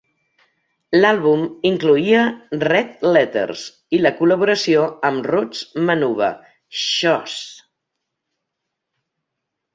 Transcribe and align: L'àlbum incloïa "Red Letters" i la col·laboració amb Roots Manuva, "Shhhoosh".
L'àlbum 1.01 1.43
incloïa 1.71 2.23
"Red 2.63 3.05
Letters" 3.17 3.67
i 3.99 3.99
la 4.05 4.13
col·laboració 4.23 4.87
amb 5.11 5.29
Roots 5.33 5.63
Manuva, 5.91 6.31
"Shhhoosh". 6.87 7.39